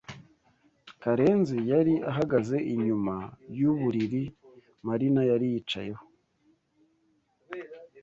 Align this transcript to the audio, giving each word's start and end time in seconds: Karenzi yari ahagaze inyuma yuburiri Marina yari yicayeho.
Karenzi 1.01 1.57
yari 1.71 1.93
ahagaze 2.11 2.57
inyuma 2.73 3.15
yuburiri 3.59 4.23
Marina 4.85 5.21
yari 5.29 5.45
yicayeho. 5.53 6.03